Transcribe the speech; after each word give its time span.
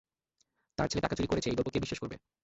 তার 0.77 0.87
ছেলে 0.87 1.01
টাকা 1.01 1.15
চুরি 1.15 1.27
করেছে 1.27 1.47
এই 1.49 1.57
গল্প 1.57 1.69
কে 1.71 1.83
বিশ্বাস 1.83 1.99
করবে? 1.99 2.15